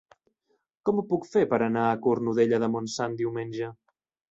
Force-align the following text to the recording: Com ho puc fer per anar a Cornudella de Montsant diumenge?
Com 0.89 1.01
ho 1.01 1.03
puc 1.11 1.27
fer 1.33 1.43
per 1.51 1.59
anar 1.67 1.85
a 1.91 2.01
Cornudella 2.07 2.63
de 2.65 2.73
Montsant 2.79 3.21
diumenge? 3.23 3.73